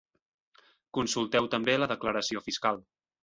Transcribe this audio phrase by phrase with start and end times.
[0.99, 2.81] Consulteu també la declaració fiscal.